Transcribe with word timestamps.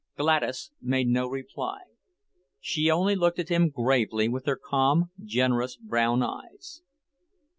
Gladys 0.17 0.71
made 0.81 1.07
no 1.09 1.27
reply. 1.27 1.81
She 2.59 2.89
only 2.89 3.15
looked 3.15 3.37
at 3.37 3.49
him 3.49 3.69
gravely 3.69 4.27
with 4.27 4.47
her 4.47 4.55
calm, 4.59 5.11
generous 5.23 5.75
brown 5.75 6.23
eyes. 6.23 6.81